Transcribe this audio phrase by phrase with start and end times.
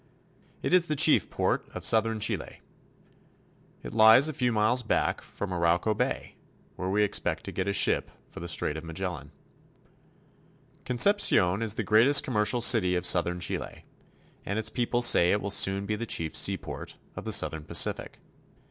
[0.63, 2.61] It is the chief port of southern Chile.
[3.83, 6.37] It lies a few miles back from Arauco Bay,
[6.75, 9.31] where we expect to get a ship for the Strait of Magellan.
[10.85, 13.85] Concepcion is the greatest commercial city of southern Chile,
[14.43, 18.17] and its people say it will soon be the chief seaport of the southern Pacific.